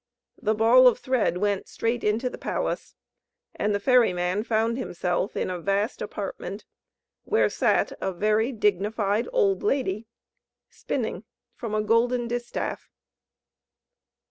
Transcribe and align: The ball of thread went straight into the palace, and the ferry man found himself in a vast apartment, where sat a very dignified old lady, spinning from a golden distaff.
The 0.41 0.55
ball 0.55 0.87
of 0.87 0.97
thread 0.97 1.37
went 1.37 1.67
straight 1.67 2.03
into 2.03 2.27
the 2.27 2.39
palace, 2.39 2.95
and 3.53 3.75
the 3.75 3.79
ferry 3.79 4.13
man 4.13 4.43
found 4.43 4.75
himself 4.75 5.37
in 5.37 5.51
a 5.51 5.59
vast 5.59 6.01
apartment, 6.01 6.65
where 7.23 7.49
sat 7.49 7.91
a 8.01 8.11
very 8.11 8.51
dignified 8.51 9.27
old 9.31 9.61
lady, 9.61 10.07
spinning 10.71 11.23
from 11.53 11.75
a 11.75 11.83
golden 11.83 12.27
distaff. 12.27 12.89